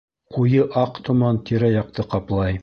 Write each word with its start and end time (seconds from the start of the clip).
Ҡуйы 0.37 0.63
аҡ 0.83 0.97
томан 1.09 1.39
тирә-яҡты 1.51 2.09
ҡаплай. 2.15 2.59